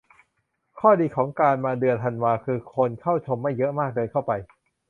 [0.79, 4.31] ข้อดีของการมาเดือนธันวาคือ คนเข้าชมไม่เยอะมาก เดินเข้าไป